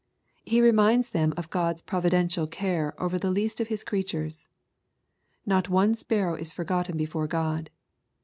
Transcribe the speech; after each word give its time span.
He 0.43 0.61
remind.s 0.63 1.09
them 1.09 1.31
of 1.37 1.51
God's 1.51 1.83
providential 1.83 2.47
care 2.47 2.95
over 2.97 3.19
the 3.19 3.29
least 3.29 3.59
of 3.59 3.67
His 3.67 3.83
creatures:—" 3.83 4.47
Not 5.45 5.69
one 5.69 5.93
sparrow 5.93 6.33
is 6.33 6.51
forgotten 6.51 6.97
before 6.97 7.27
God." 7.27 7.69